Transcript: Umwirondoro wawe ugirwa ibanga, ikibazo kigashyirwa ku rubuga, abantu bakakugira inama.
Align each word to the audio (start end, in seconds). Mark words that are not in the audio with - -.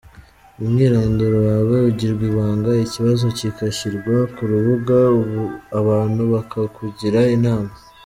Umwirondoro 0.63 1.37
wawe 1.49 1.75
ugirwa 1.89 2.23
ibanga, 2.31 2.71
ikibazo 2.85 3.25
kigashyirwa 3.37 4.15
ku 4.33 4.41
rubuga, 4.51 4.97
abantu 5.79 6.21
bakakugira 6.33 7.21
inama. 7.37 7.71